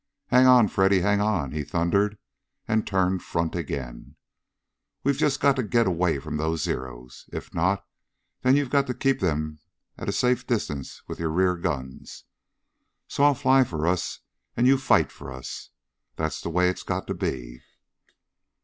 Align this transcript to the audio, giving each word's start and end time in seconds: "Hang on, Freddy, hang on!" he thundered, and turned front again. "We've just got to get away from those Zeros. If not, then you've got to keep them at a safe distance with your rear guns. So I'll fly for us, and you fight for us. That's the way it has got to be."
"Hang 0.29 0.47
on, 0.47 0.67
Freddy, 0.67 1.01
hang 1.01 1.21
on!" 1.21 1.51
he 1.51 1.63
thundered, 1.63 2.17
and 2.67 2.87
turned 2.87 3.21
front 3.21 3.53
again. 3.53 4.15
"We've 5.03 5.15
just 5.19 5.39
got 5.39 5.55
to 5.57 5.61
get 5.61 5.85
away 5.85 6.17
from 6.17 6.37
those 6.37 6.63
Zeros. 6.63 7.29
If 7.31 7.53
not, 7.53 7.85
then 8.41 8.55
you've 8.55 8.71
got 8.71 8.87
to 8.87 8.95
keep 8.95 9.19
them 9.19 9.59
at 9.99 10.09
a 10.09 10.11
safe 10.11 10.47
distance 10.47 11.03
with 11.07 11.19
your 11.19 11.29
rear 11.29 11.55
guns. 11.55 12.23
So 13.07 13.23
I'll 13.23 13.35
fly 13.35 13.63
for 13.63 13.85
us, 13.85 14.21
and 14.57 14.65
you 14.65 14.79
fight 14.79 15.11
for 15.11 15.31
us. 15.31 15.69
That's 16.15 16.41
the 16.41 16.49
way 16.49 16.69
it 16.69 16.77
has 16.77 16.81
got 16.83 17.05
to 17.05 17.13
be." 17.13 17.61